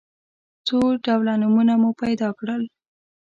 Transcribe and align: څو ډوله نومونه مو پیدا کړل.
څو 0.67 0.77
ډوله 1.05 1.33
نومونه 1.41 1.73
مو 1.81 1.89
پیدا 2.01 2.29
کړل. 2.39 2.63